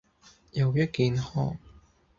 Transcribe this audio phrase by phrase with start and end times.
[0.53, 1.55] 有益健康